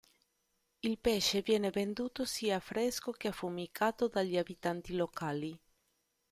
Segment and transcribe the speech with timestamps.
[0.81, 5.55] Il pesce viene venduto sia fresco che affumicato dagli abitanti locali:.